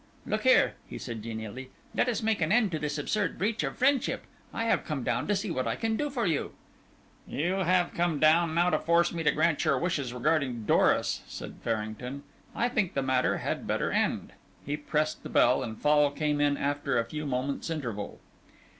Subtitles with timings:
[0.25, 3.77] "Look here," he said, genially, "let us make an end to this absurd breach of
[3.77, 4.23] friendship.
[4.51, 6.53] I have come down to see what I can do for you."
[7.27, 11.57] "You have come down now to force me to grant your wishes regarding Doris," said
[11.63, 12.23] Farrington.
[12.55, 14.33] "I think the matter had better end."
[14.65, 18.19] He pressed the bell, and Fall came in after a few moments' interval.